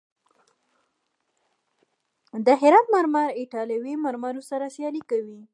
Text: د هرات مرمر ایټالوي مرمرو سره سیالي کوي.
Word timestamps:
د 2.45 2.47
هرات 2.61 2.85
مرمر 2.95 3.27
ایټالوي 3.39 3.93
مرمرو 4.05 4.41
سره 4.49 4.65
سیالي 4.75 5.01
کوي. 5.09 5.41